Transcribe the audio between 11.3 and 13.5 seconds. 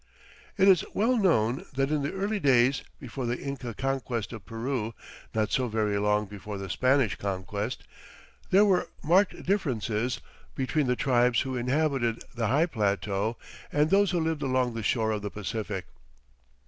who inhabited the high plateau